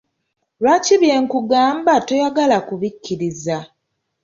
Lwaki 0.61 0.95
bye 1.01 1.15
nkugamba 1.23 1.93
toyagala 2.07 2.57
kubikkiriza? 2.67 3.57